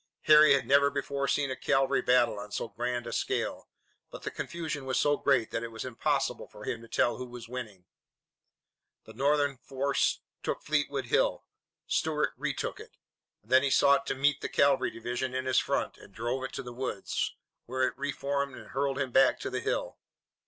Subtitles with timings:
[0.23, 3.69] Harry had never before seen a cavalry battle on so grand a scale,
[4.09, 7.25] but the confusion was so great that it was impossible for him to tell who
[7.27, 7.85] was winning.
[9.03, 11.45] The Northern horse took Fleetwood Hill;
[11.85, 12.97] Stuart retook it.
[13.43, 16.63] Then he sought to meet the cavalry division in his front, and drove it to
[16.63, 17.35] the woods,
[17.67, 19.99] where it reformed and hurled him back to the hill.